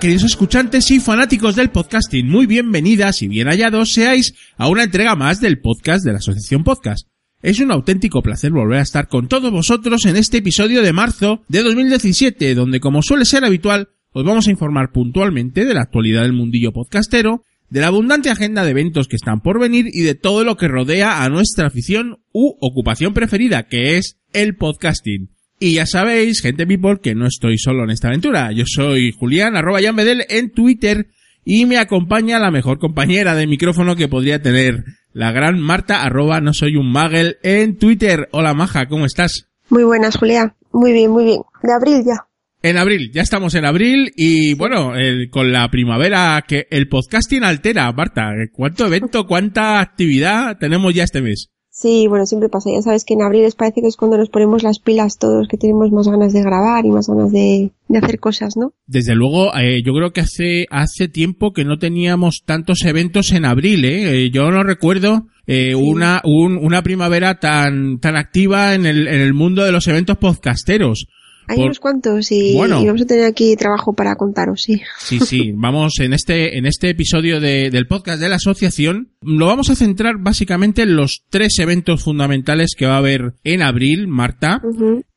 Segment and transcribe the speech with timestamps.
[0.00, 2.26] queridos escuchantes y fanáticos del podcasting.
[2.26, 6.64] Muy bienvenidas y bien hallados seáis a una entrega más del podcast de la Asociación
[6.64, 7.06] Podcast.
[7.42, 11.42] Es un auténtico placer volver a estar con todos vosotros en este episodio de marzo
[11.48, 16.22] de 2017, donde como suele ser habitual, os vamos a informar puntualmente de la actualidad
[16.22, 20.14] del mundillo podcastero, de la abundante agenda de eventos que están por venir y de
[20.14, 25.28] todo lo que rodea a nuestra afición u ocupación preferida, que es el podcasting.
[25.62, 28.50] Y ya sabéis, gente people, que no estoy solo en esta aventura.
[28.50, 31.08] Yo soy Julián, arroba Jan Bedel en Twitter,
[31.44, 36.40] y me acompaña la mejor compañera de micrófono que podría tener, la gran Marta, arroba
[36.40, 38.28] no soy un magel en Twitter.
[38.32, 39.48] Hola Maja, ¿cómo estás?
[39.68, 40.54] Muy buenas, Julián.
[40.72, 41.40] Muy bien, muy bien.
[41.62, 42.26] De abril ya.
[42.62, 47.42] En abril, ya estamos en abril y bueno, el- con la primavera que el podcasting
[47.44, 51.50] altera, Marta, ¿cuánto evento, cuánta actividad tenemos ya este mes?
[51.80, 52.68] Sí, bueno, siempre pasa.
[52.70, 55.48] Ya sabes que en abril les parece que es cuando nos ponemos las pilas todos,
[55.48, 58.74] que tenemos más ganas de grabar y más ganas de, de hacer cosas, ¿no?
[58.86, 63.46] Desde luego, eh, yo creo que hace, hace tiempo que no teníamos tantos eventos en
[63.46, 64.24] abril, ¿eh?
[64.26, 69.22] Eh, yo no recuerdo eh, una, un- una primavera tan, tan activa en el, en
[69.22, 71.06] el mundo de los eventos podcasteros.
[71.48, 72.80] Hay Por- unos cuantos y, Bueno.
[72.82, 74.80] y vamos a tener aquí trabajo para contaros, sí.
[74.98, 79.46] Sí, sí, vamos en este, en este episodio de- del podcast de la asociación, lo
[79.46, 84.06] vamos a centrar básicamente en los tres eventos fundamentales que va a haber en abril,
[84.08, 84.60] Marta,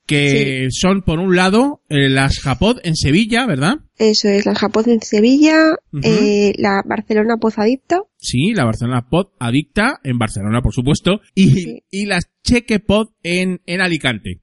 [0.06, 3.76] que son por un lado eh, las Japod en Sevilla, ¿verdad?
[3.98, 10.00] Eso es, la Japón en Sevilla, eh, la Barcelona Pozadicta, Sí, la Barcelona Pod Adicta
[10.04, 11.84] en Barcelona, por supuesto, y, Sí.
[11.92, 14.42] y las Cheque Pod en, en Alicante.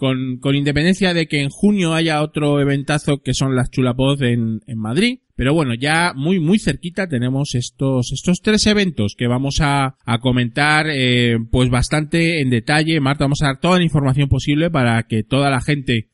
[0.00, 4.60] Con, con independencia de que en junio haya otro eventazo que son las Chulapod en,
[4.68, 5.18] en Madrid.
[5.34, 10.18] Pero bueno, ya muy, muy cerquita tenemos estos, estos tres eventos que vamos a, a
[10.20, 13.00] comentar, eh, pues bastante en detalle.
[13.00, 16.10] Marta, vamos a dar toda la información posible para que toda la gente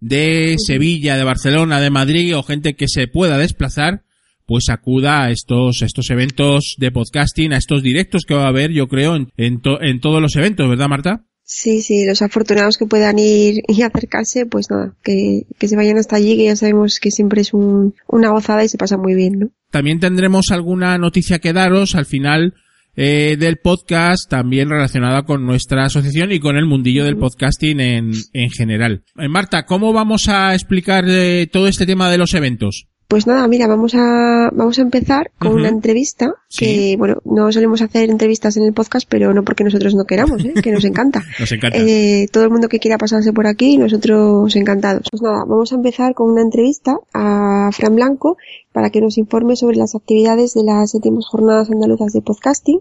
[0.00, 4.00] de Sevilla, de Barcelona, de Madrid o gente que se pueda desplazar,
[4.46, 8.72] pues acuda a estos, estos eventos de podcasting, a estos directos que va a haber,
[8.72, 11.25] yo creo, en, en, to- en todos los eventos, ¿verdad, Marta?
[11.48, 15.96] Sí, sí, los afortunados que puedan ir y acercarse, pues nada, que, que se vayan
[15.96, 19.14] hasta allí, que ya sabemos que siempre es un, una gozada y se pasa muy
[19.14, 19.50] bien, ¿no?
[19.70, 22.54] También tendremos alguna noticia que daros al final
[22.96, 28.10] eh, del podcast, también relacionada con nuestra asociación y con el mundillo del podcasting en,
[28.32, 29.04] en general.
[29.16, 32.88] Eh, Marta, ¿cómo vamos a explicar eh, todo este tema de los eventos?
[33.08, 36.64] Pues nada, mira, vamos a, vamos a empezar con una entrevista Sí.
[36.64, 40.44] que, bueno, no solemos hacer entrevistas en el podcast, pero no porque nosotros no queramos,
[40.44, 40.54] ¿eh?
[40.60, 41.22] que nos encanta.
[41.38, 41.78] Nos encanta.
[41.78, 45.06] Eh, todo el mundo que quiera pasarse por aquí, nosotros encantados.
[45.10, 48.38] Pues nada, vamos a empezar con una entrevista a Fran Blanco
[48.72, 52.80] para que nos informe sobre las actividades de las séptimas jornadas andaluzas de podcasting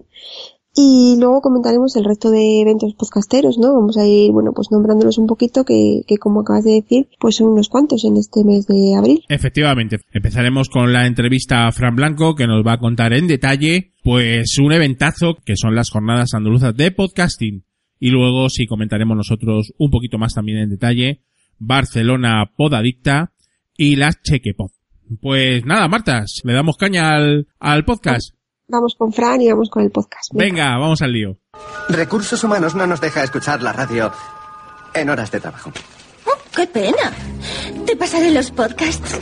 [0.75, 3.74] y luego comentaremos el resto de eventos podcasteros, ¿no?
[3.74, 7.38] Vamos a ir, bueno, pues nombrándolos un poquito que, que como acabas de decir, pues
[7.38, 9.24] son unos cuantos en este mes de abril.
[9.30, 13.94] Efectivamente, empezaremos con la entrevista a Fran Blanco que nos va a contar en detalle
[14.03, 17.64] pues un eventazo que son las jornadas andaluzas de podcasting
[18.00, 21.22] y luego sí comentaremos nosotros un poquito más también en detalle
[21.58, 23.31] Barcelona Podadicta
[23.78, 24.72] y las Chequepod.
[25.22, 28.34] Pues nada, Martas, le damos caña al, al podcast.
[28.68, 30.31] Vamos con Fran y vamos con el podcast.
[30.34, 31.38] Venga, vamos al lío.
[31.90, 34.12] Recursos Humanos no nos deja escuchar la radio
[34.94, 35.72] en horas de trabajo.
[36.26, 37.12] Oh, ¡Qué pena!
[37.86, 39.20] Te pasaré los podcasts.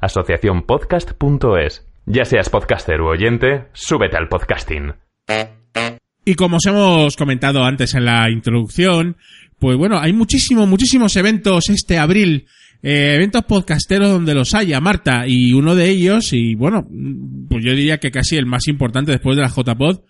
[0.00, 1.86] asociacionpodcast.es.
[2.06, 4.92] Ya seas podcaster u oyente, súbete al podcasting.
[6.24, 9.16] Y como os hemos comentado antes en la introducción,
[9.58, 12.46] pues bueno, hay muchísimos, muchísimos eventos este abril,
[12.84, 16.86] eh, eventos podcasteros donde los haya, Marta, y uno de ellos, y bueno,
[17.48, 20.00] pues yo diría que casi el más importante después de la JPod,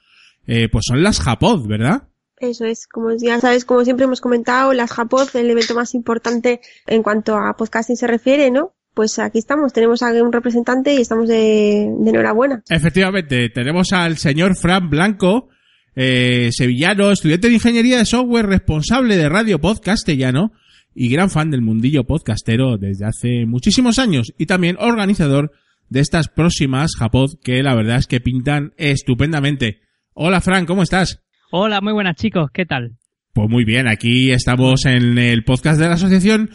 [0.49, 2.09] eh, pues son las Japod, ¿verdad?
[2.37, 6.61] Eso es, como ya sabes, como siempre hemos comentado, las Japod, el evento más importante
[6.88, 8.75] en cuanto a podcasting se refiere, ¿no?
[8.93, 12.65] Pues aquí estamos, tenemos a un representante y estamos de, de enhorabuena.
[12.69, 15.49] Efectivamente, tenemos al señor Fran Blanco,
[15.94, 20.50] eh, sevillano, estudiante de ingeniería de software, responsable de Radio Podcastellano
[20.94, 25.52] y gran fan del mundillo podcastero desde hace muchísimos años y también organizador
[25.88, 29.81] de estas próximas Japod que la verdad es que pintan estupendamente.
[30.14, 31.23] Hola Fran, ¿cómo estás?
[31.50, 32.96] Hola, muy buenas chicos, ¿qué tal?
[33.32, 36.50] Pues muy bien, aquí estamos en el podcast de la asociación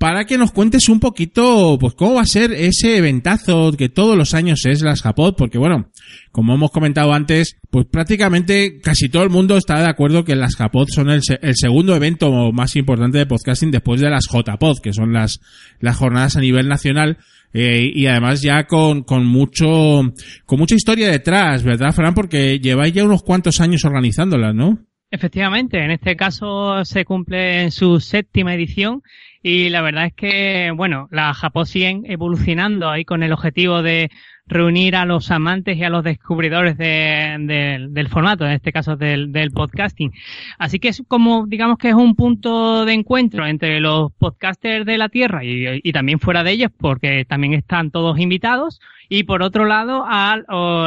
[0.00, 4.16] para que nos cuentes un poquito, pues cómo va a ser ese eventazo que todos
[4.16, 5.90] los años es las Japod, porque bueno,
[6.32, 10.56] como hemos comentado antes, pues prácticamente casi todo el mundo está de acuerdo que las
[10.56, 14.94] Japod son el, el segundo evento más importante de podcasting después de las JPod, que
[14.94, 15.38] son las,
[15.80, 17.18] las jornadas a nivel nacional,
[17.52, 20.00] eh, y además ya con, con mucho,
[20.46, 22.14] con mucha historia detrás, ¿verdad, Fran?
[22.14, 24.78] Porque lleváis ya unos cuantos años organizándolas, ¿no?
[25.12, 29.02] Efectivamente, en este caso se cumple en su séptima edición
[29.42, 34.10] y la verdad es que, bueno, la Japón siguen evolucionando ahí con el objetivo de
[34.50, 39.32] reunir a los amantes y a los descubridores de, del formato, en este caso del,
[39.32, 40.12] del, podcasting.
[40.58, 44.98] Así que es como, digamos que es un punto de encuentro entre los podcasters de
[44.98, 48.80] la Tierra y, también fuera de ellos, porque también están todos invitados.
[49.08, 50.36] Y por otro lado, a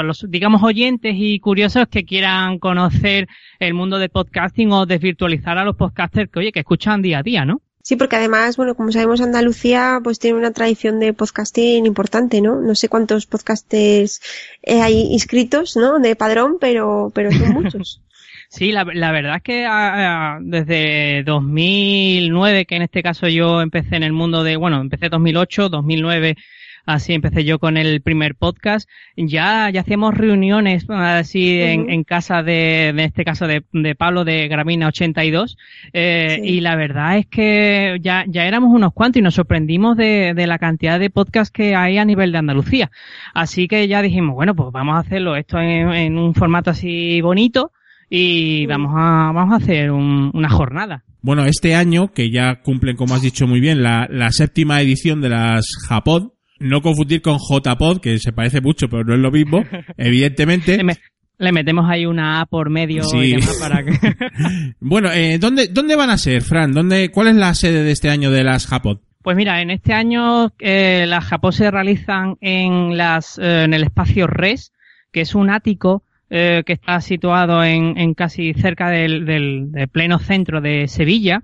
[0.04, 3.28] los, digamos, oyentes y curiosos que quieran conocer
[3.60, 7.24] el mundo del podcasting o desvirtualizar a los podcasters que, oye, que escuchan día a
[7.24, 7.62] día, ¿no?
[7.84, 12.62] Sí, porque además, bueno, como sabemos, Andalucía pues tiene una tradición de podcasting importante, ¿no?
[12.62, 14.22] No sé cuántos podcasters
[14.64, 16.00] eh, hay inscritos, ¿no?
[16.00, 18.02] De padrón, pero, pero son muchos.
[18.48, 23.62] Sí, la, la, verdad es que a, a, desde 2009, que en este caso yo
[23.62, 26.38] empecé en el mundo de, bueno, empecé 2008, 2009
[26.86, 28.90] así empecé yo con el primer podcast.
[29.16, 31.74] Ya, ya hacíamos reuniones así uh -huh.
[31.74, 35.58] en, en, casa de, en este caso de, de Pablo de Gramina 82.
[35.94, 36.50] Eh, sí.
[36.50, 40.48] Y la verdad es que ya, ya éramos unos cuantos y nos sorprendimos de, de
[40.48, 42.92] la cantidad de podcasts que hay a nivel de Andalucía.
[43.34, 47.22] Así que ya dijimos, bueno, pues vamos a hacerlo esto en, en un formato así
[47.22, 47.72] bonito
[48.10, 51.04] y vamos a, vamos a hacer un, una jornada.
[51.22, 55.22] Bueno, este año, que ya cumplen, como has dicho muy bien, la, la séptima edición
[55.22, 56.32] de las Japod,
[56.64, 59.64] no confundir con JPod, que se parece mucho, pero no es lo mismo,
[59.98, 60.78] evidentemente.
[60.78, 60.98] Le, me,
[61.38, 63.18] le metemos ahí una A por medio sí.
[63.18, 63.94] y demás para que...
[64.80, 66.72] bueno, eh, ¿dónde, ¿dónde van a ser, Fran?
[66.72, 69.00] ¿Dónde, ¿Cuál es la sede de este año de las Japod?
[69.24, 73.84] Pues mira, en este año eh, las Japod se realizan en, las, eh, en el
[73.84, 74.74] espacio RES,
[75.14, 79.88] que es un ático eh, que está situado en, en casi cerca del, del, del,
[79.88, 81.42] pleno centro de Sevilla.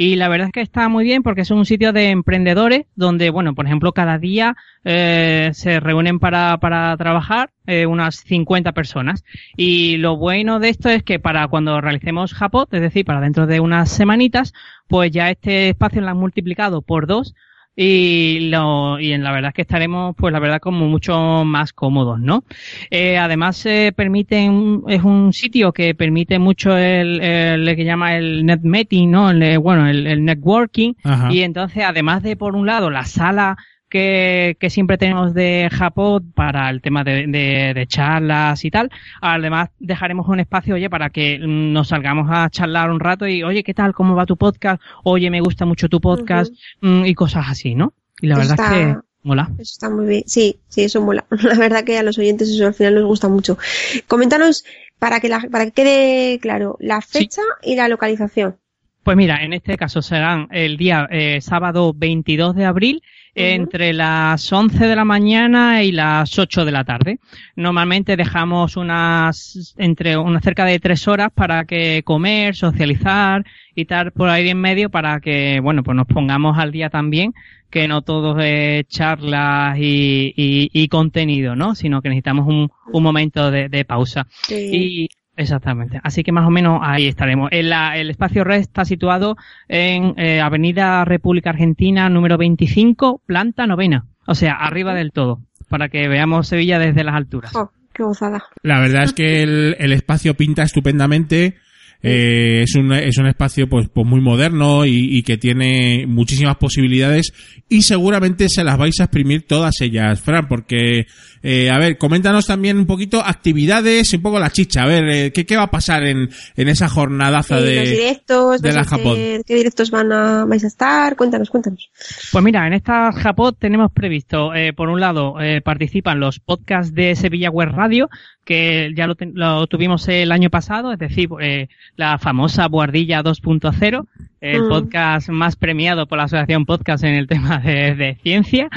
[0.00, 3.30] Y la verdad es que está muy bien porque es un sitio de emprendedores donde,
[3.30, 4.54] bueno, por ejemplo, cada día
[4.84, 9.24] eh, se reúnen para, para trabajar eh, unas 50 personas.
[9.56, 13.48] Y lo bueno de esto es que para cuando realicemos Japot, es decir, para dentro
[13.48, 14.52] de unas semanitas,
[14.86, 17.34] pues ya este espacio lo han multiplicado por dos
[17.80, 21.72] y lo y en la verdad es que estaremos pues la verdad como mucho más
[21.72, 22.42] cómodos no
[22.90, 28.16] eh, además eh, permiten es un sitio que permite mucho el, el, el que llama
[28.16, 30.94] el net meeting no el, bueno el, el networking.
[31.04, 31.32] Ajá.
[31.32, 33.56] y entonces además de por un lado la sala
[33.88, 38.90] que, que, siempre tenemos de Japón para el tema de, de, de, charlas y tal.
[39.20, 43.62] Además, dejaremos un espacio, oye, para que nos salgamos a charlar un rato y, oye,
[43.62, 43.94] ¿qué tal?
[43.94, 44.82] ¿Cómo va tu podcast?
[45.04, 46.52] Oye, me gusta mucho tu podcast
[46.82, 47.08] uh -huh.
[47.08, 47.92] y cosas así, ¿no?
[48.20, 49.50] Y la verdad es que mola.
[49.54, 50.22] Eso está muy bien.
[50.26, 51.24] Sí, sí, eso mola.
[51.42, 53.58] La verdad que a los oyentes eso al final les gusta mucho.
[54.06, 54.64] Coméntanos
[54.98, 57.72] para que, la, para que quede claro la fecha sí.
[57.72, 58.56] y la localización.
[59.04, 63.02] Pues mira, en este caso serán el día eh, sábado 22 de abril
[63.38, 67.18] entre las 11 de la mañana y las 8 de la tarde.
[67.56, 74.12] Normalmente dejamos unas, entre unas cerca de tres horas para que comer, socializar y tal
[74.12, 77.32] por ahí en medio para que, bueno, pues nos pongamos al día también,
[77.70, 81.74] que no todo es charlas y, y, y contenido, ¿no?
[81.74, 84.26] Sino que necesitamos un, un momento de, de pausa.
[84.30, 85.08] Sí.
[85.38, 86.00] Exactamente.
[86.02, 87.48] Así que más o menos ahí estaremos.
[87.52, 89.36] El, el espacio red está situado
[89.68, 94.06] en eh, Avenida República Argentina número 25, planta novena.
[94.26, 95.40] O sea, arriba del todo.
[95.68, 97.54] Para que veamos Sevilla desde las alturas.
[97.54, 98.42] Oh, qué gozada.
[98.62, 101.54] La verdad es que el, el espacio pinta estupendamente.
[102.00, 106.56] Eh, es un es un espacio pues, pues muy moderno y, y, que tiene muchísimas
[106.56, 107.32] posibilidades
[107.68, 111.06] y seguramente se las vais a exprimir todas ellas, Fran, porque
[111.42, 115.32] eh, a ver, coméntanos también un poquito actividades, un poco la chicha, a ver, eh,
[115.32, 118.84] ¿qué, ¿qué, va a pasar en, en esa jornadaza sí, de, los directos, de la
[118.84, 119.16] Japón?
[119.46, 121.16] ¿Qué directos van a, vais a estar?
[121.16, 121.90] Cuéntanos, cuéntanos.
[122.32, 126.92] Pues mira, en esta Japón tenemos previsto, eh, por un lado, eh, participan los podcasts
[126.92, 128.08] de Sevilla Web Radio,
[128.48, 134.06] que ya lo, lo, tuvimos el año pasado, es decir, eh, la famosa Buardilla 2.0,
[134.40, 134.68] el mm.
[134.70, 138.70] podcast más premiado por la Asociación Podcast en el tema de, de ciencia.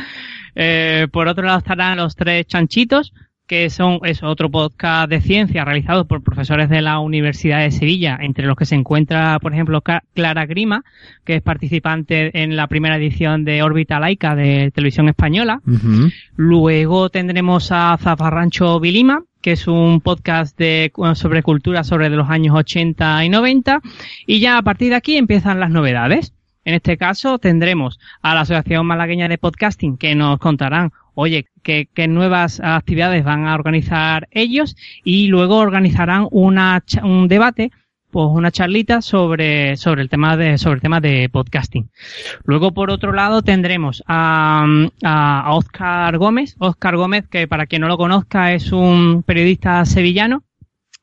[0.56, 3.14] Eh, por otro lado estarán los tres chanchitos,
[3.52, 8.18] que son es otro podcast de ciencia realizado por profesores de la Universidad de Sevilla,
[8.22, 10.86] entre los que se encuentra, por ejemplo, Clara Grima,
[11.26, 15.60] que es participante en la primera edición de Órbita Laica de Televisión Española.
[16.38, 22.56] Luego tendremos a Zafarrancho Vilima, que es un podcast de, sobre cultura sobre los años
[22.56, 23.82] 80 y 90.
[24.28, 26.32] Y ya a partir de aquí empiezan las novedades.
[26.64, 31.88] En este caso tendremos a la Asociación Malagueña de Podcasting que nos contarán oye, qué,
[32.08, 37.72] nuevas actividades van a organizar ellos y luego organizarán una, un debate
[38.10, 41.90] pues una charlita sobre, sobre el tema de, sobre el tema de podcasting.
[42.44, 44.66] Luego, por otro lado, tendremos a,
[45.02, 46.58] a Oscar Gómez.
[46.60, 50.44] Oscar Gómez, que para quien no lo conozca, es un periodista sevillano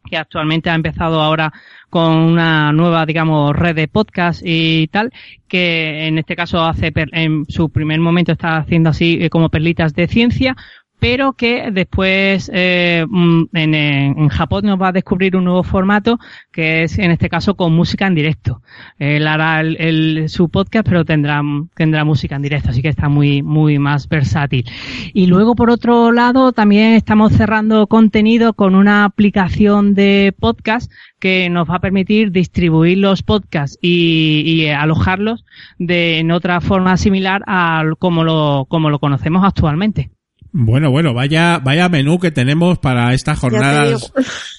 [0.08, 1.52] que actualmente ha empezado ahora
[1.90, 5.12] con una nueva, digamos, red de podcast y tal,
[5.46, 9.94] que en este caso hace, en su primer momento está haciendo así eh, como perlitas
[9.94, 10.56] de ciencia,
[10.99, 16.19] pero que después eh, mm, en, en, Japón nos va a descubrir un nuevo formato
[16.52, 18.62] que es en este caso con música en directo.
[18.99, 21.43] Él hará el, su podcast pero tendrá,
[21.75, 24.64] tendrá música en directo, así que está muy, muy más versátil.
[25.12, 30.90] Y luego por otro lado también estamos cerrando contenido con una aplicación de podcast
[31.21, 35.45] que nos va a permitir distribuir los podcasts y, y alojarlos
[35.78, 40.11] de en otra forma similar a como lo, como lo conocemos actualmente.
[40.52, 44.12] Bueno, bueno, vaya, vaya menú que tenemos para estas jornadas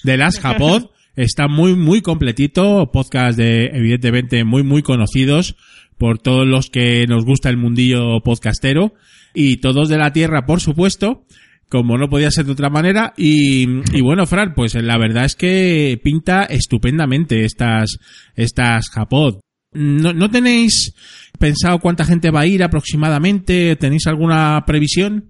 [0.04, 0.86] de las Japod.
[1.16, 2.90] Está muy, muy completito.
[2.92, 5.56] Podcast de, evidentemente, muy, muy conocidos
[5.98, 8.94] por todos los que nos gusta el mundillo podcastero.
[9.34, 11.24] Y todos de la tierra, por supuesto.
[11.68, 13.12] Como no podía ser de otra manera.
[13.16, 17.98] Y, y bueno, Fran, pues la verdad es que pinta estupendamente estas,
[18.34, 19.40] estas Japod.
[19.72, 20.94] ¿No, ¿No tenéis
[21.38, 23.76] pensado cuánta gente va a ir aproximadamente?
[23.76, 25.29] ¿Tenéis alguna previsión?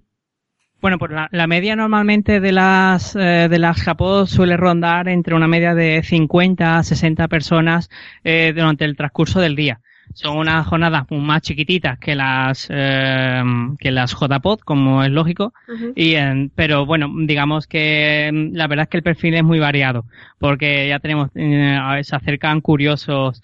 [0.81, 5.47] Bueno, pues la, media normalmente de las eh, de las Japón suele rondar entre una
[5.47, 7.91] media de 50 a 60 personas
[8.25, 9.81] eh, durante el transcurso del día.
[10.15, 13.43] Son unas jornadas más chiquititas que las eh,
[13.79, 15.53] que las JPod, como es lógico,
[15.95, 16.15] y
[16.55, 20.07] pero bueno, digamos que mm, la verdad es que el perfil es muy variado,
[20.39, 23.43] porque ya tenemos se acercan curiosos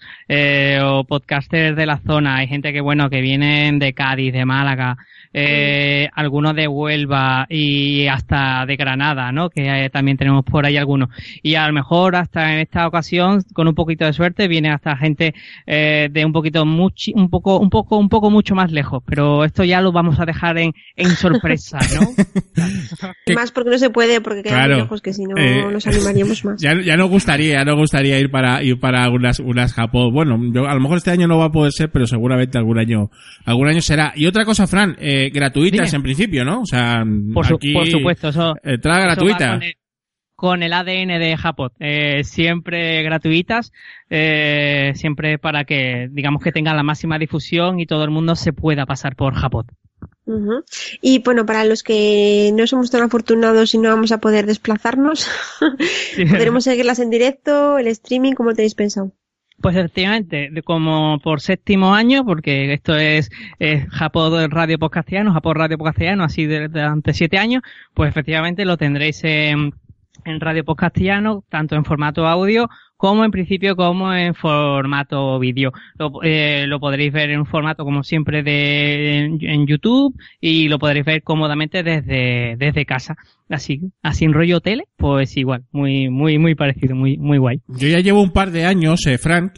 [0.81, 4.97] o podcasters de la zona, hay gente que bueno que vienen de Cádiz, de Málaga,
[5.33, 9.49] eh, algunos de Huelva y hasta de Granada, ¿no?
[9.49, 11.09] Que eh, también tenemos por ahí algunos.
[11.43, 14.95] Y a lo mejor hasta en esta ocasión, con un poquito de suerte, viene hasta
[14.97, 15.33] gente
[15.65, 19.03] eh, de un poquito mucho, un poco, un poco, un poco mucho más lejos.
[19.05, 22.07] Pero esto ya lo vamos a dejar en, en sorpresa, ¿no?
[23.35, 26.61] más porque no se puede, porque quedan lejos que si no eh, nos animaríamos más.
[26.61, 30.13] Ya, ya no gustaría, ya no gustaría ir para ir para unas unas Japón.
[30.13, 32.79] Bueno, yo, a lo mejor este año no va a poder ser, pero seguramente algún
[32.79, 33.09] año
[33.45, 34.13] algún año será.
[34.15, 36.61] Y otra cosa, Fran, eh, gratuitas en principio, ¿no?
[36.61, 38.55] O sea, por, supuesto, eso.
[38.63, 39.59] Entrada gratuita.
[40.35, 43.71] Con el, ADN de Japot, eh, siempre gratuitas,
[44.07, 48.53] eh, siempre para que, digamos que tenga la máxima difusión y todo el mundo se
[48.53, 49.65] pueda pasar por Japot.
[51.01, 55.27] Y bueno, para los que no somos tan afortunados y no vamos a poder desplazarnos,
[56.29, 59.13] podremos seguirlas en directo, el streaming, como tenéis pensado?
[59.61, 65.79] Pues efectivamente, como por séptimo año, porque esto es, es Japón Radio Podcastiano, Japón Radio
[65.79, 67.63] Podcastiano, así durante siete años,
[67.95, 69.73] pues efectivamente lo tendréis en,
[70.25, 75.71] en Radio Podcastiano, tanto en formato audio como en principio como en formato vídeo.
[75.97, 80.79] Lo, eh, lo, podréis ver en un formato como siempre de en, YouTube y lo
[80.79, 83.15] podréis ver cómodamente desde, desde casa.
[83.49, 87.61] Así, así en rollo tele, pues igual, muy, muy, muy parecido, muy, muy guay.
[87.67, 89.53] Yo ya llevo un par de años, eh, Frank,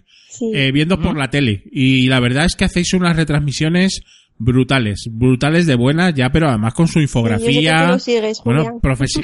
[0.53, 4.01] eh, viendo por la tele y la verdad es que hacéis unas retransmisiones
[4.39, 7.98] brutales, brutales de buenas ya, pero además con su infografía,
[8.46, 8.79] bueno,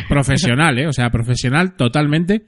[0.08, 2.46] profesional, eh, o sea, profesional totalmente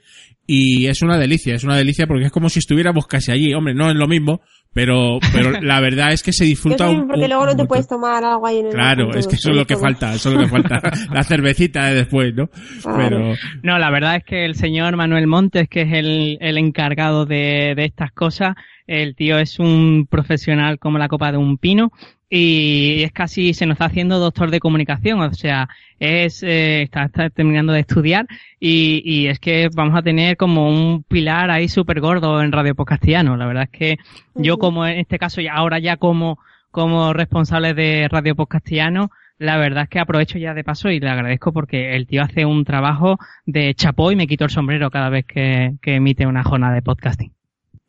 [0.50, 3.52] y es una delicia, es una delicia porque es como si estuviéramos casi allí.
[3.52, 4.40] Hombre, no es lo mismo,
[4.72, 8.24] pero, pero la verdad es que se disfruta un, Porque luego no te puedes tomar
[8.24, 10.40] agua ahí en el Claro, es que eso es lo que falta, eso es lo
[10.40, 10.80] que falta.
[11.12, 12.48] la cervecita de después, ¿no?
[12.96, 13.34] Pero...
[13.62, 17.74] No, la verdad es que el señor Manuel Montes, que es el, el encargado de,
[17.76, 18.54] de estas cosas,
[18.86, 21.92] el tío es un profesional como la copa de un pino
[22.30, 25.68] y es casi se nos está haciendo doctor de comunicación, o sea,
[25.98, 28.26] es eh, está, terminando de estudiar
[28.60, 32.74] y, y, es que vamos a tener como un pilar ahí súper gordo en Radio
[32.74, 33.36] Podcastiano.
[33.36, 33.98] La verdad es que
[34.34, 36.38] yo como en este caso ya ahora ya como
[36.70, 41.08] como responsable de Radio Podcastiano, la verdad es que aprovecho ya de paso y le
[41.08, 45.08] agradezco porque el tío hace un trabajo de chapó y me quito el sombrero cada
[45.08, 47.37] vez que, que emite una jornada de podcasting.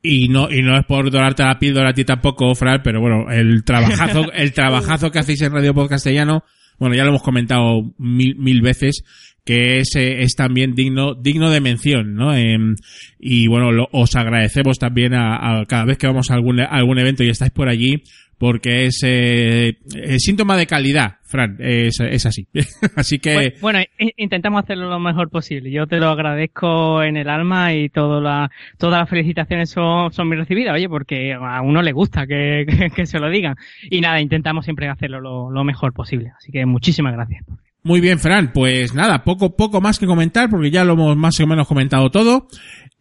[0.02, 3.30] Y no, y no es por dorarte la píldora a ti tampoco, Fran, pero bueno,
[3.32, 6.44] el trabajazo, el trabajazo que hacéis en Radio Podcastellano
[6.80, 9.04] bueno, ya lo hemos comentado mil, mil veces,
[9.44, 12.34] que es, eh, es también digno, digno de mención, ¿no?
[12.34, 12.76] Em,
[13.20, 16.68] y bueno, lo- os agradecemos también a, a cada vez que vamos a algún, a
[16.68, 18.04] algún evento y estáis por allí,
[18.40, 22.48] porque es, eh, es síntoma de calidad, Fran, es, es así.
[22.96, 23.80] así que, Bueno,
[24.16, 25.70] intentamos hacerlo lo mejor posible.
[25.70, 30.40] Yo te lo agradezco en el alma y la, todas las felicitaciones son, son bien
[30.40, 33.56] recibidas, oye, porque a uno le gusta que, que, que se lo digan.
[33.90, 36.32] Y nada, intentamos siempre hacerlo lo, lo mejor posible.
[36.38, 37.44] Así que muchísimas gracias.
[37.84, 38.52] Muy bien, Fran.
[38.54, 42.10] Pues nada, poco, poco más que comentar porque ya lo hemos más o menos comentado
[42.10, 42.48] todo.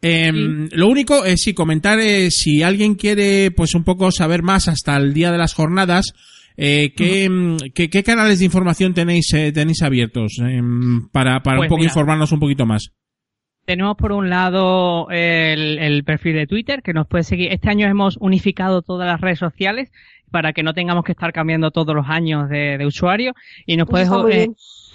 [0.01, 4.69] Em, Lo único es si comentar eh, si alguien quiere, pues un poco saber más
[4.69, 6.13] hasta el día de las jornadas.
[6.57, 11.59] Eh, ¿qué, em, qué, qué canales de información tenéis eh, tenéis abiertos em, para, para
[11.59, 11.91] Pues un poco mira.
[11.91, 12.91] informarnos un poquito más?
[13.65, 17.53] Tenemos por un lado el, el perfil de Twitter que nos puede seguir.
[17.53, 19.91] Este año hemos unificado todas las redes sociales
[20.31, 23.35] para que no tengamos que estar cambiando todos los años de, de usuario
[23.67, 24.49] y nos puedes eh,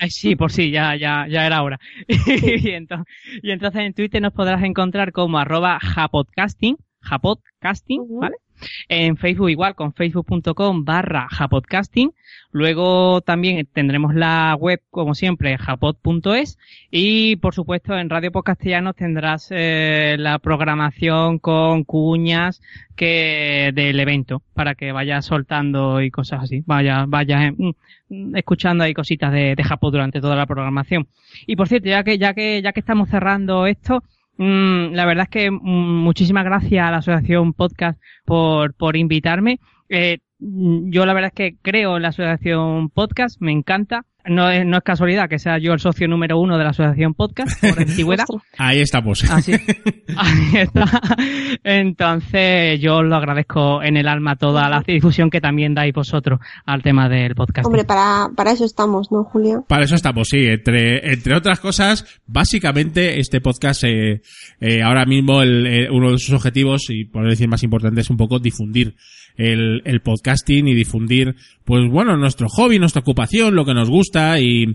[0.09, 1.79] sí, por sí, ya, ya, ya era hora.
[2.07, 8.19] y, entonces, y entonces en Twitter nos podrás encontrar como arroba japodcasting, japodcasting.
[8.19, 8.35] ¿vale?
[8.89, 12.13] En Facebook igual, con facebook.com barra japodcasting.
[12.51, 16.59] Luego también tendremos la web, como siempre, japod.es.
[16.91, 22.61] Y por supuesto en Radio Podcastellanos tendrás eh, la programación con cuñas
[22.95, 26.63] que del evento para que vayas soltando y cosas así.
[26.67, 27.73] Vaya, vayas eh,
[28.09, 31.07] mm, escuchando ahí cositas de, de Japón durante toda la programación.
[31.47, 34.03] Y por cierto, ya que, ya que, ya que estamos cerrando esto,
[34.37, 35.57] mm, la verdad es que mm,
[36.03, 39.59] muchísimas gracias a la Asociación Podcast por, por invitarme.
[39.89, 44.05] Eh, mm, yo la verdad es que creo en la Asociación Podcast, me encanta.
[44.25, 47.13] No es, no es casualidad que sea yo el socio número uno de la Asociación
[47.13, 48.25] Podcast por antigüedad.
[48.57, 49.23] Ahí estamos.
[49.29, 49.51] Así,
[50.17, 50.85] ahí está.
[51.63, 56.39] Entonces, yo os lo agradezco en el alma toda la difusión que también dais vosotros
[56.65, 57.65] al tema del podcast.
[57.65, 59.61] Hombre, para, para eso estamos, ¿no, Julia?
[59.67, 60.45] Para eso estamos, sí.
[60.45, 64.21] Entre, entre otras cosas, básicamente este podcast, eh,
[64.59, 68.09] eh, ahora mismo el, eh, uno de sus objetivos, y por decir más importante, es
[68.09, 68.95] un poco difundir
[69.35, 74.39] el, el podcasting y difundir, pues bueno, nuestro hobby, nuestra ocupación, lo que nos gusta
[74.39, 74.65] y,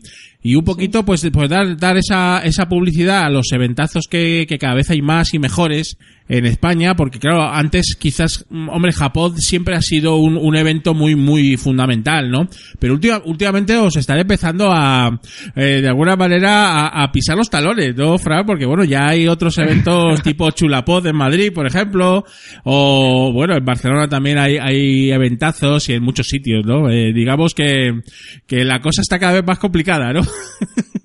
[0.43, 4.59] y un poquito, pues, pues dar, dar esa, esa publicidad a los eventazos que, que
[4.59, 5.99] cada vez hay más y mejores
[6.31, 10.93] en España, porque claro, antes quizás, mm, hombre, Japón siempre ha sido un, un evento
[10.93, 12.49] muy, muy fundamental, ¿no?
[12.79, 15.19] Pero última- últimamente os estaré empezando a,
[15.57, 18.45] eh, de alguna manera, a, a pisar los talones, ¿no, Fran?
[18.45, 22.25] Porque bueno, ya hay otros eventos tipo Chulapod en Madrid, por ejemplo,
[22.65, 26.78] o bueno, en Barcelona también hay, hay eventazos y en muchos sitios, ¿no?
[26.91, 28.01] Eh, digamos que,
[28.47, 30.21] que la cosa está cada vez más complicada, ¿no?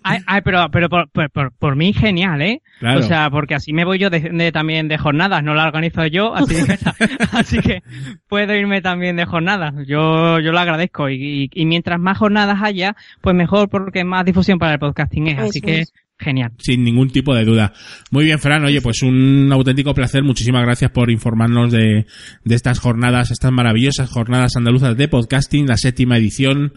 [0.06, 2.62] Ay, ay, pero, pero por, por, por, por mí genial, ¿eh?
[2.80, 3.00] Claro.
[3.00, 6.06] O sea, porque así me voy yo de, de- también de jornadas, no la organizo
[6.08, 6.78] yo, así que,
[7.32, 7.84] así que
[8.28, 9.74] puedo irme también de jornadas.
[9.88, 14.26] Yo, yo lo agradezco y, y, y mientras más jornadas haya, pues mejor porque más
[14.26, 15.94] difusión para el podcasting es, así Eso que es.
[16.20, 16.52] Genial.
[16.60, 17.74] sin ningún tipo de duda.
[18.12, 18.64] Muy bien, Fran.
[18.64, 20.24] Oye, pues un auténtico placer.
[20.24, 22.06] Muchísimas gracias por informarnos de,
[22.46, 26.74] de estas jornadas, estas maravillosas jornadas andaluzas de podcasting, la séptima edición.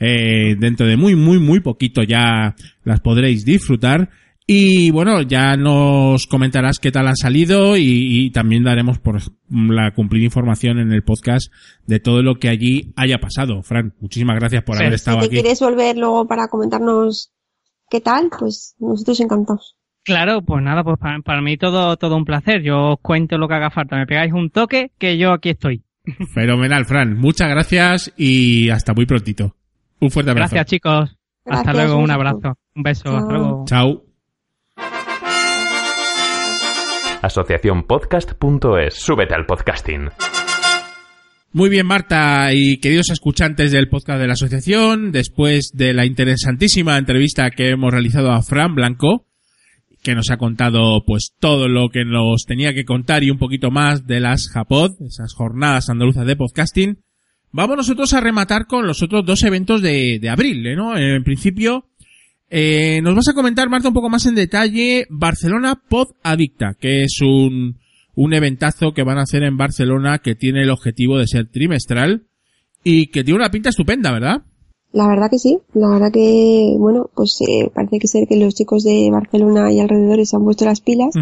[0.00, 4.10] Eh, dentro de muy, muy, muy poquito ya las podréis disfrutar.
[4.48, 7.82] Y bueno, ya nos comentarás qué tal han salido y,
[8.26, 9.20] y también daremos por
[9.50, 11.52] la cumplida información en el podcast
[11.86, 13.64] de todo lo que allí haya pasado.
[13.64, 14.82] Fran, muchísimas gracias por Sí.
[14.84, 15.34] haber Si estado te aquí.
[15.34, 17.32] quieres volver luego para comentarnos
[17.90, 19.76] qué tal, pues nosotros encantados.
[20.04, 22.62] Claro, pues nada, pues para, para mí todo, todo un placer.
[22.62, 23.96] Yo os cuento lo que haga falta.
[23.96, 25.82] Me pegáis un toque que yo aquí estoy.
[26.34, 27.16] Fenomenal, Fran.
[27.18, 29.56] Muchas gracias y hasta muy prontito.
[30.00, 30.54] Un fuerte abrazo.
[30.54, 31.16] Gracias, chicos.
[31.44, 32.56] Hasta luego, un abrazo.
[32.74, 33.16] Un beso, Chao.
[33.16, 33.64] hasta luego.
[33.66, 34.02] Chao.
[37.22, 38.94] Asociacionpodcast.es.
[38.94, 40.10] Súbete al podcasting.
[41.52, 46.98] Muy bien, Marta y queridos escuchantes del podcast de la asociación, después de la interesantísima
[46.98, 49.26] entrevista que hemos realizado a Fran Blanco,
[50.02, 53.70] que nos ha contado pues todo lo que nos tenía que contar y un poquito
[53.70, 56.98] más de las Japod, esas jornadas andaluzas de podcasting,
[57.52, 60.96] vamos nosotros a rematar con los otros dos eventos de, de abril, ¿eh, ¿no?
[60.96, 61.86] En principio,
[62.50, 67.02] eh, nos vas a comentar, Marta, un poco más en detalle Barcelona Pod Adicta, que
[67.02, 67.78] es un,
[68.16, 72.26] un eventazo que van a hacer en Barcelona que tiene el objetivo de ser trimestral
[72.82, 74.42] y que tiene una pinta estupenda, ¿verdad?
[74.92, 78.54] La verdad que sí, la verdad que, bueno, pues eh, parece que ser que los
[78.54, 81.14] chicos de Barcelona y alrededores se han puesto las pilas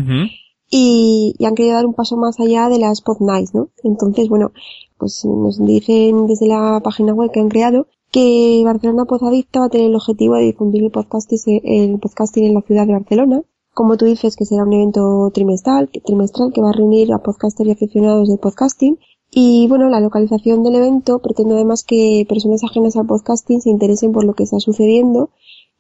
[0.71, 3.71] y, y han querido dar un paso más allá de las pod nights, ¿no?
[3.83, 4.53] Entonces, bueno,
[4.97, 9.67] pues nos dicen desde la página web que han creado que Barcelona Pod Adicta va
[9.67, 13.43] a tener el objetivo de difundir el podcasting, el podcasting en la ciudad de Barcelona.
[13.75, 17.69] Como tú dices, que será un evento trimestral, trimestral que va a reunir a podcasters
[17.69, 18.99] y aficionados de podcasting
[19.31, 24.13] Y bueno, la localización del evento pretende además que personas ajenas al podcasting se interesen
[24.13, 25.31] por lo que está sucediendo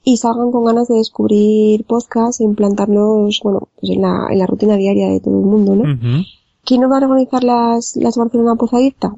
[0.02, 4.46] y salgan con ganas de descubrir podcasts e implantarlos, bueno, pues en la, en la
[4.46, 5.84] rutina diaria de todo el mundo, ¿no?
[6.64, 9.14] ¿Quién nos va a organizar las, las Barcelona Pozadicta?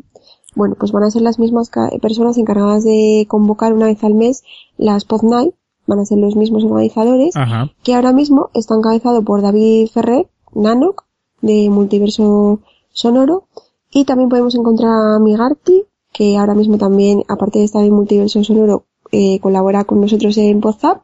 [0.54, 4.42] Bueno, pues van a ser las mismas personas encargadas de convocar una vez al mes
[4.78, 5.54] las Pod Night,
[5.86, 7.70] van a ser los mismos organizadores, Ajá.
[7.82, 11.04] que ahora mismo está encabezado por David Ferrer, Nanoc,
[11.42, 12.60] de Multiverso
[12.92, 13.44] Sonoro,
[13.90, 18.42] y también podemos encontrar a Migarty, que ahora mismo también, aparte de estar en Multiverso
[18.42, 21.02] Sonoro, eh, colabora con nosotros en Podzap,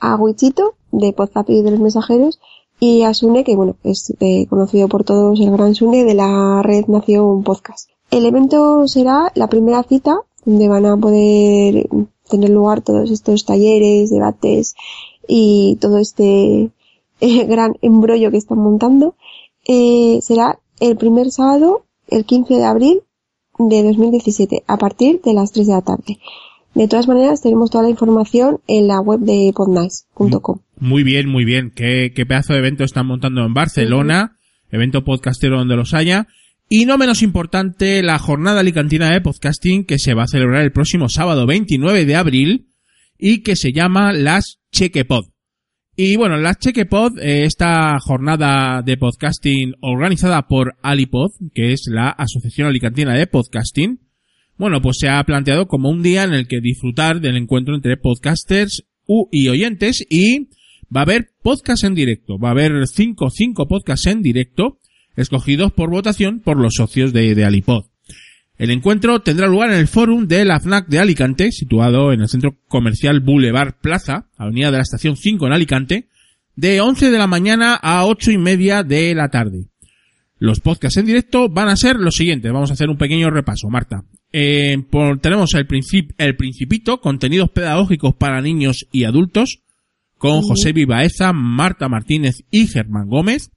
[0.00, 2.40] a Wichito, de Podzap y de los mensajeros,
[2.80, 6.62] y a Sune, que bueno, es eh, conocido por todos el gran Sune de la
[6.62, 7.88] red Nación Podcast.
[8.10, 11.88] El evento será la primera cita donde van a poder
[12.28, 14.74] tener lugar todos estos talleres, debates
[15.28, 16.70] y todo este
[17.20, 19.14] eh, gran embrollo que están montando.
[19.66, 23.00] Eh, será el primer sábado, el 15 de abril
[23.58, 26.18] de 2017, a partir de las 3 de la tarde.
[26.74, 30.58] De todas maneras, tenemos toda la información en la web de podnice.com.
[30.78, 31.72] Muy bien, muy bien.
[31.74, 34.36] ¿Qué, qué pedazo de evento están montando en Barcelona?
[34.70, 36.26] Evento podcastero donde los haya.
[36.68, 40.72] Y no menos importante, la jornada alicantina de podcasting que se va a celebrar el
[40.72, 42.72] próximo sábado 29 de abril
[43.16, 45.26] y que se llama las Chequepod.
[45.94, 52.10] Y bueno, las Chequepod, eh, esta jornada de podcasting organizada por Alipod, que es la
[52.10, 54.00] Asociación Alicantina de Podcasting,
[54.58, 57.96] bueno, pues se ha planteado como un día en el que disfrutar del encuentro entre
[57.96, 58.84] podcasters
[59.30, 60.48] y oyentes y
[60.94, 62.38] va a haber podcast en directo.
[62.38, 64.80] Va a haber cinco, cinco podcasts en directo
[65.16, 67.84] escogidos por votación por los socios de, de Alipod.
[68.58, 72.28] El encuentro tendrá lugar en el fórum de la FNAC de Alicante, situado en el
[72.28, 76.08] centro comercial Boulevard Plaza, avenida de la estación 5 en Alicante,
[76.54, 79.66] de 11 de la mañana a 8 y media de la tarde.
[80.38, 82.50] Los podcasts en directo van a ser los siguientes.
[82.52, 84.04] Vamos a hacer un pequeño repaso, Marta.
[84.32, 89.62] Eh, por- tenemos el, princip- el Principito, contenidos pedagógicos para niños y adultos,
[90.18, 93.50] con José Vivaeza, Marta Martínez y Germán Gómez.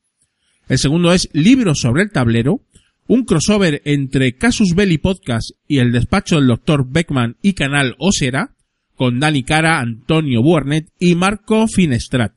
[0.69, 2.61] El segundo es Libros sobre el tablero,
[3.07, 6.85] un crossover entre Casus Belli Podcast y el despacho del Dr.
[6.89, 8.55] Beckman y Canal Osera,
[8.95, 12.33] con Dani Cara, Antonio Buarnet y Marco Finestrat.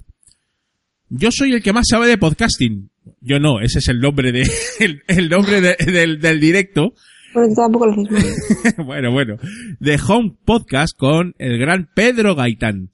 [1.10, 2.90] Yo soy el que más sabe de podcasting.
[3.20, 4.48] Yo no, ese es el nombre de,
[4.80, 6.94] el, el nombre de- del, del directo.
[7.34, 8.86] Bueno, tú tampoco lo haces mal.
[8.86, 9.36] bueno, bueno.
[9.80, 12.90] De Home Podcast con el gran Pedro Gaitán.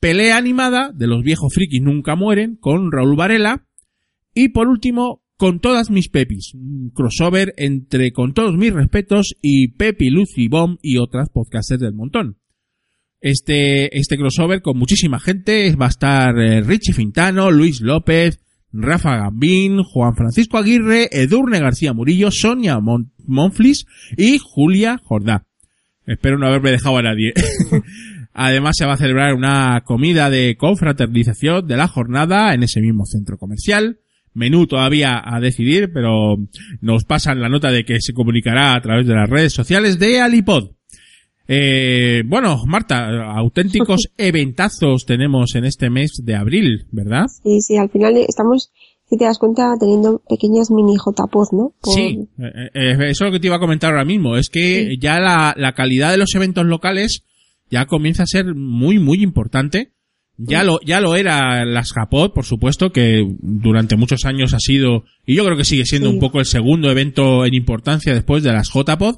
[0.00, 3.64] Pelea animada de los viejos frikis nunca mueren con Raúl Varela.
[4.34, 6.54] Y por último, con todas mis pepis.
[6.54, 11.94] Un crossover entre con todos mis respetos y Pepi, Lucy, Bomb y otras podcasters del
[11.94, 12.38] montón.
[13.20, 18.40] Este, este crossover con muchísima gente va a estar eh, Richie Fintano, Luis López,
[18.72, 25.46] Rafa Gambín, Juan Francisco Aguirre, Edurne García Murillo, Sonia Mon- Monflis y Julia Jordá.
[26.06, 27.32] Espero no haberme dejado a nadie.
[28.32, 33.04] Además se va a celebrar una comida de confraternización de la jornada en ese mismo
[33.06, 33.98] centro comercial.
[34.34, 36.36] Menú todavía a decidir, pero
[36.80, 40.20] nos pasan la nota de que se comunicará a través de las redes sociales de
[40.20, 40.70] Alipod.
[41.48, 47.26] Eh, bueno, Marta, auténticos eventazos tenemos en este mes de abril, ¿verdad?
[47.42, 48.70] Sí, sí, al final estamos,
[49.08, 51.74] si te das cuenta, teniendo pequeñas mini JPOZ, ¿no?
[51.80, 54.36] Por- Sí, eh, eh, eso es lo que te iba a comentar ahora mismo.
[54.36, 57.24] Es que ya la, la calidad de los eventos locales
[57.70, 59.92] ya comienza a ser muy, muy importante.
[60.48, 65.04] Ya lo, ya lo era las Japod, por supuesto, que durante muchos años ha sido,
[65.26, 66.14] y yo creo que sigue siendo Sí.
[66.14, 69.16] un poco el segundo evento en importancia después de las JPod.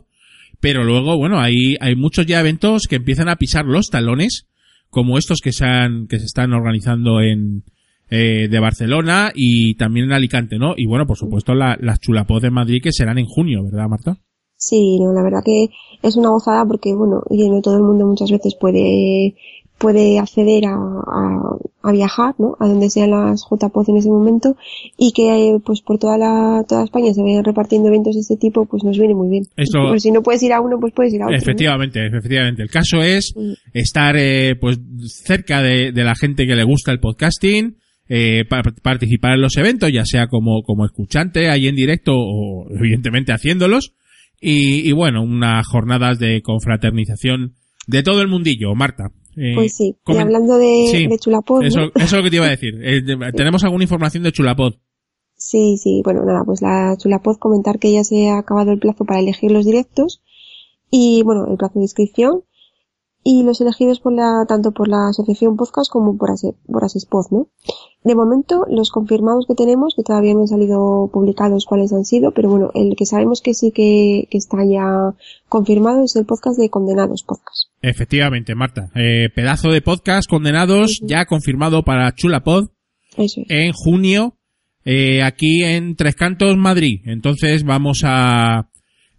[0.61, 4.47] Pero luego, bueno, hay, hay muchos ya eventos que empiezan a pisar los talones,
[4.89, 7.65] como estos que se han, que se están organizando en,
[8.11, 10.75] eh, de Barcelona y también en Alicante, ¿no?
[10.77, 14.17] Y bueno, por supuesto, la- las chulapod de Madrid que serán en junio, ¿verdad, Marta?
[14.57, 15.67] Sí, no, la verdad que
[16.03, 19.35] es una gozada porque, bueno, oye, no todo el mundo muchas veces puede,
[19.79, 22.57] puede acceder a, a, a viajar, ¿no?
[22.61, 24.57] A donde sean las JPOZ en ese momento
[24.97, 28.65] y que, pues por toda la, toda España se vayan repartiendo eventos de este tipo,
[28.67, 29.45] pues nos viene muy bien.
[29.57, 31.37] Esto- Pues si no puedes ir a uno, pues puedes ir a otro.
[31.37, 31.43] ¿no?
[31.43, 32.63] Efectivamente, efectivamente.
[32.63, 33.35] El caso es
[33.73, 34.79] estar, eh, pues,
[35.25, 37.77] cerca de, de la gente que le gusta el podcasting,
[38.09, 42.67] eh, pa- participar en los eventos, ya sea como, como escuchante ahí en directo o
[42.71, 43.93] evidentemente haciéndolos.
[44.41, 47.55] Y, y bueno, unas jornadas de confraternización
[47.87, 49.05] de todo el mundillo, Marta.
[49.37, 51.66] Eh, Pues sí, y hablando de, Sí, de Chulapod, ¿no?
[51.66, 52.79] Eso, es lo que te iba a decir.
[52.83, 53.03] Eh,
[53.37, 54.75] ¿Tenemos alguna información de Chulapod?
[55.37, 59.05] Sí, sí, bueno, nada, pues la Chulapod comentar que ya se ha acabado el plazo
[59.05, 60.23] para elegir los directos
[60.90, 62.44] y, bueno, el plazo de inscripción
[63.25, 67.25] y los elegidos por la, tanto por la asociación podcast como por, Ase, por Asespod,
[67.31, 67.49] ¿no?
[68.05, 72.33] De momento, los confirmados que tenemos, que todavía no han salido publicados cuáles han sido,
[72.33, 75.17] pero bueno, el que sabemos que sí que, que está ya
[75.49, 77.71] confirmado es el podcast de Condenados Podcast.
[77.81, 78.91] Efectivamente, Marta.
[78.95, 82.69] Eh, pedazo de podcast Condenados ya confirmado para Chulapod
[83.17, 83.47] Eso es.
[83.49, 84.37] en junio,
[84.85, 87.01] eh, aquí en Tres Cantos, Madrid.
[87.07, 88.69] Entonces vamos a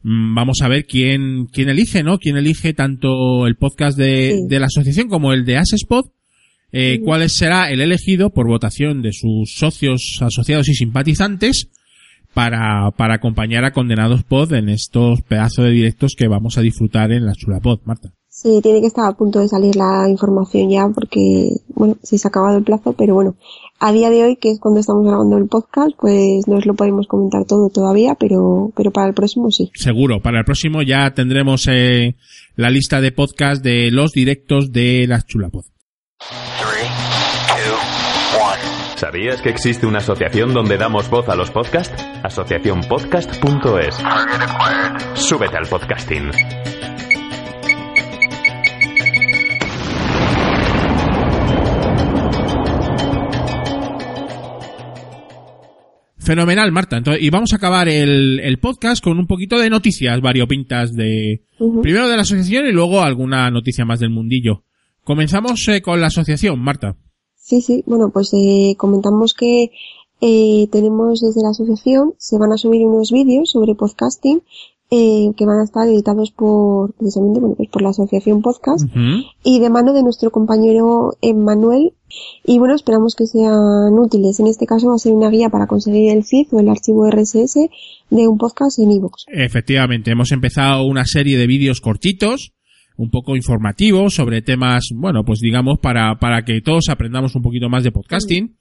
[0.08, 2.20] vamos a ver quién quién elige, ¿no?
[2.20, 4.48] Quién elige tanto el podcast de, Sí.
[4.48, 6.06] de la asociación como el de Asespod.
[6.72, 11.70] Eh, cuál será el elegido por votación de sus socios, asociados y simpatizantes
[12.34, 17.12] para, para acompañar a Condenados Pod en estos pedazos de directos que vamos a disfrutar
[17.14, 18.12] en la Chulapod, Marta.
[18.28, 22.28] Sí, tiene que estar a punto de salir la información ya porque, bueno, sí se
[22.28, 23.38] ha acabado el plazo, pero bueno,
[23.80, 26.74] a día de hoy, que es cuando estamos grabando el podcast, pues no os lo
[26.74, 29.72] podemos comentar todo todavía, pero, pero para el próximo sí.
[29.76, 32.16] Seguro, para el próximo ya tendremos eh,
[32.56, 35.66] la lista de podcast de los directos de la Chulapod.
[38.96, 42.02] ¿Sabías que existe una asociación donde damos voz a los podcasts?
[42.24, 44.02] Asociacionpodcast.es.
[45.16, 46.32] Súbete al podcasting.
[56.26, 56.98] Fenomenal, Marta.
[56.98, 61.44] Entonces, y vamos a acabar el, el podcast con un poquito de noticias variopintas de,
[61.82, 64.64] primero de la asociación y luego alguna noticia más del mundillo.
[65.04, 66.98] Comenzamos eh, con la asociación, Marta.
[67.36, 69.70] Sí, sí, bueno, pues eh, comentamos que
[70.20, 74.42] eh, tenemos desde la asociación, se van a subir unos vídeos sobre podcasting
[74.92, 79.26] eh, que van a estar editados por, precisamente, bueno, pues por la asociación podcast Ujú.
[79.44, 81.94] y de mano de nuestro compañero Emmanuel.
[82.46, 84.40] Y bueno, esperamos que sean útiles.
[84.40, 87.10] En este caso va a ser una guía para conseguir el feed o el archivo
[87.10, 87.68] RSS
[88.12, 89.26] de un podcast en iVoox.
[89.28, 92.54] Efectivamente, hemos empezado una serie de vídeos cortitos,
[92.96, 97.70] un poco informativos sobre temas, bueno, pues digamos para, para que todos aprendamos un poquito
[97.70, 98.56] más de podcasting.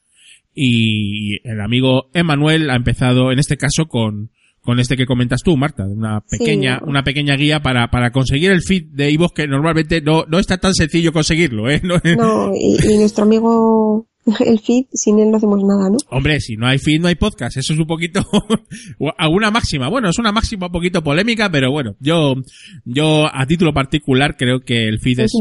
[0.54, 4.30] Y el amigo Emanuel ha empezado, en este caso, con,
[4.64, 6.84] con este que comentas tú, Marta, una pequeña, Sí.
[6.88, 10.56] una pequeña guía para, para conseguir el feed de iVoox que normalmente no, no está
[10.58, 11.80] tan sencillo conseguirlo, ¿eh?
[11.84, 14.06] No- No, y, y nuestro amigo
[14.46, 15.98] el feed, sin él no hacemos nada, ¿no?
[16.10, 17.58] Hombre, si no hay feed, no hay podcast.
[17.58, 18.22] Eso es un poquito
[19.18, 19.88] alguna máxima.
[19.90, 22.34] Bueno, es una máxima un poquito polémica, pero bueno, yo
[22.86, 25.32] yo a título particular creo que el feed Es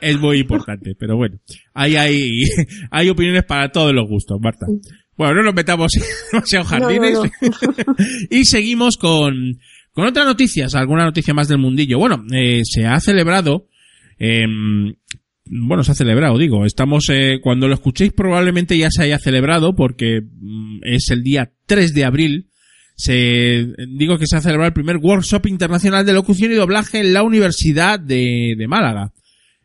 [0.00, 1.36] es muy importante, pero bueno,
[1.74, 2.40] ahí hay
[2.90, 4.66] hay opiniones para todos los gustos, Marta.
[5.16, 5.92] Bueno, no nos metamos
[6.32, 7.18] No, no, jardines
[8.30, 9.58] y seguimos con
[9.92, 11.98] con otras noticias, alguna noticia más del mundillo.
[11.98, 13.68] Bueno, eh, se ha celebrado
[14.18, 14.92] em,
[15.46, 16.64] bueno, se ha celebrado, digo.
[16.64, 21.52] Estamos, eh, cuando lo escuchéis probablemente ya se haya celebrado porque mm, es el día
[21.66, 22.48] 3 de abril.
[22.96, 27.12] Se, digo que se ha celebrado el primer workshop internacional de locución y doblaje en
[27.12, 29.12] la Universidad de, de Málaga.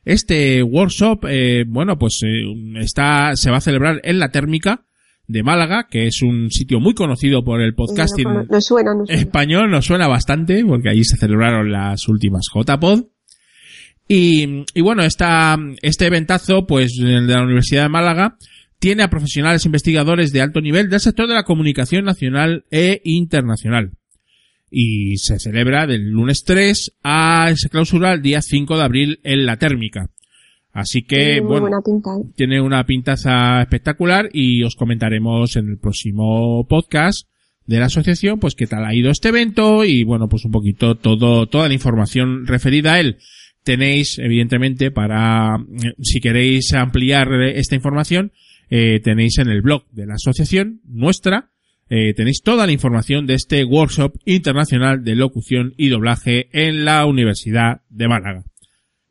[0.04, 4.86] Este workshop, eh, bueno, pues eh, está, se va a celebrar en la térmica
[5.30, 9.22] de Málaga, que es un sitio muy conocido por el podcasting No, suena, no suena.
[9.22, 13.04] español nos suena bastante porque allí se celebraron las últimas JPod.
[14.08, 18.38] Y, y bueno, esta, este eventazo, pues, de la Universidad de Málaga,
[18.80, 23.92] tiene a profesionales investigadores de alto nivel del sector de la comunicación nacional e internacional.
[24.72, 29.46] Y se celebra del lunes 3 a se clausura el día 5 de abril en
[29.46, 30.10] la térmica.
[30.72, 32.32] Así que, Tiene bueno, ¿eh?
[32.36, 37.28] tiene una pintaza espectacular y os comentaremos en el próximo podcast
[37.66, 40.96] de la asociación pues qué tal ha ido este evento y bueno pues un poquito
[40.96, 43.18] todo toda la información referida a él
[43.64, 48.32] tenéis evidentemente para eh, si queréis ampliar eh, esta información
[48.72, 51.52] eh, tenéis en el blog de la asociación nuestra
[51.90, 57.04] eh, tenéis toda la información de este workshop internacional de locución y doblaje en la
[57.06, 58.44] Universidad de Málaga.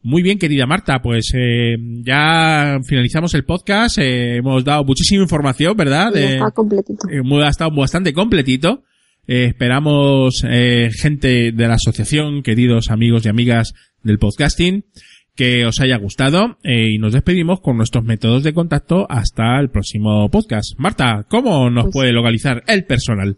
[0.08, 3.98] Muy bien, querida Marta, pues eh, ya finalizamos el podcast.
[3.98, 6.10] eh, hemos dado muchísima información, ¿verdad?
[6.12, 7.08] De- está completito.
[7.10, 8.84] eh, ha estado bastante completito.
[9.26, 14.86] Eh, esperamos eh, gente de la asociación, queridos amigos y amigas del podcasting,
[15.36, 19.68] que os haya gustado eh, y nos despedimos con nuestros métodos de contacto hasta el
[19.68, 20.72] próximo podcast.
[20.78, 23.36] Marta, ¿cómo nos Pues- puede localizar el personal?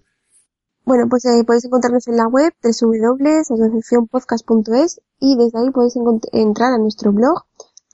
[0.90, 5.94] Bueno, pues eh, podéis encontrarnos en la web www.asociacionpodcast.es y desde ahí podéis
[6.32, 7.44] entrar a nuestro blog,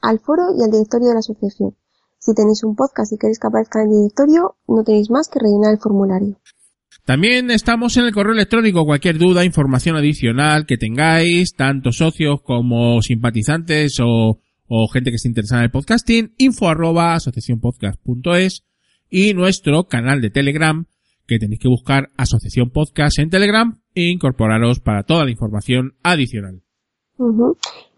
[0.00, 1.76] al foro y al directorio de la asociación.
[2.18, 5.40] Si tenéis un podcast y queréis que aparezca en el directorio, no tenéis más que
[5.40, 6.40] rellenar el formulario.
[7.04, 8.86] También estamos en el correo electrónico.
[8.86, 14.40] Cualquier duda, información adicional que tengáis, tanto socios como simpatizantes o,
[14.90, 18.64] gente que esté interesada en el podcasting, info arroba asociacionpodcast.es
[19.10, 20.86] y nuestro canal de Telegram
[21.26, 26.62] que tenéis que buscar Asociación Podcast en Telegram e incorporaros para toda la información adicional.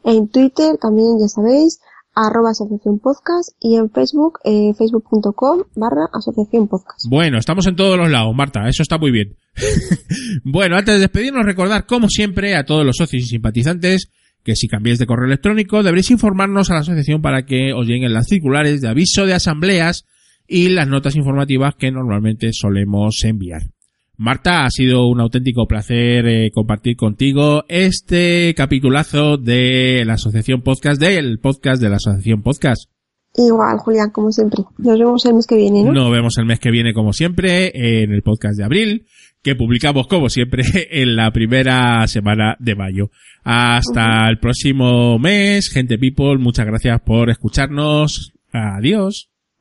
[0.05, 1.81] En Twitter también, ya sabéis,
[2.15, 7.07] arroba asociación podcast y en Facebook, eh, facebook.com barra asociación podcast.
[7.09, 9.37] Bueno, estamos en todos los lados, Marta, eso está muy bien.
[10.45, 14.11] bueno, antes de despedirnos, recordar, como siempre, a todos los socios y simpatizantes
[14.43, 18.13] que si cambiáis de correo electrónico deberéis informarnos a la asociación para que os lleguen
[18.13, 20.05] las circulares de aviso de asambleas
[20.49, 23.63] y las notas informativas que normalmente solemos enviar.
[24.17, 31.01] Marta, ha sido un auténtico placer eh, compartir contigo este capitulazo de la Asociación Podcast,
[31.01, 32.91] del podcast de la Asociación Podcast.
[33.37, 34.65] Igual, Julián, como siempre.
[34.79, 35.93] Nos vemos el mes que viene, ¿no?
[35.93, 39.07] Nos vemos el mes que viene, como siempre, en el podcast de abril,
[39.41, 43.11] que publicamos, como siempre, en la primera semana de mayo.
[43.45, 48.33] Hasta el próximo mes, gente people, muchas gracias por escucharnos.
[48.53, 49.31] Adiós.